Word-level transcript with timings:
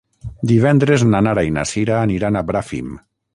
Divendres 0.51 1.03
na 1.09 1.21
Nara 1.27 1.43
i 1.49 1.51
na 1.59 1.67
Sira 1.73 2.01
aniran 2.07 2.41
a 2.41 2.45
Bràfim. 2.49 2.91